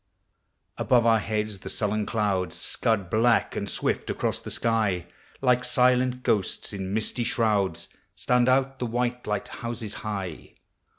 [0.79, 5.05] Above our heads the sullen clouds Seud black and swift across the sky:
[5.41, 10.55] Like silent ghosts in misty shrouds Stand out the white light houses high.